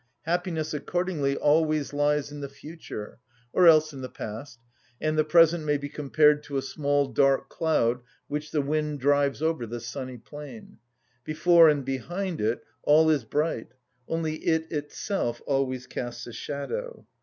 [0.23, 3.19] Happiness accordingly always lies in the future,
[3.53, 4.59] or else in the past,
[4.99, 9.43] and the present may be compared to a small dark cloud which the wind drives
[9.43, 10.79] over the sunny plain:
[11.23, 13.75] before and behind it all is bright,
[14.07, 17.05] only it itself always casts a shadow.